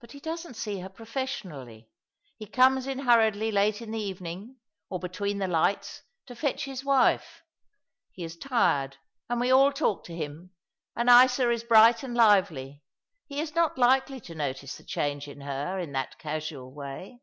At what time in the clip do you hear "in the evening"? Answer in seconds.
3.82-4.56